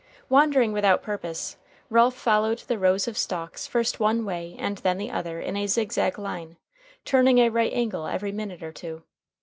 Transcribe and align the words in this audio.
Wandering 0.29 0.73
without 0.73 1.03
purpose, 1.03 1.57
Ralph 1.91 2.15
followed 2.15 2.57
the 2.57 2.79
rows 2.79 3.07
of 3.07 3.19
stalks 3.19 3.67
first 3.67 3.99
one 3.99 4.25
way 4.25 4.55
and 4.57 4.79
then 4.79 4.97
the 4.97 5.11
other 5.11 5.39
in 5.39 5.55
a 5.55 5.67
zigzag 5.67 6.17
line, 6.17 6.57
turning 7.05 7.37
a 7.37 7.49
right 7.49 7.71
angle 7.71 8.07
every 8.07 8.31
minute 8.31 8.63
or 8.63 8.71
two. 8.71 9.03